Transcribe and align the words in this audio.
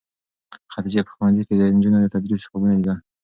خدیجې 0.73 1.01
په 1.05 1.11
ښوونځي 1.15 1.43
کې 1.47 1.53
د 1.57 1.61
نجونو 1.75 1.97
د 2.01 2.07
تدریس 2.13 2.41
خوبونه 2.49 2.73
لیدل. 2.79 2.97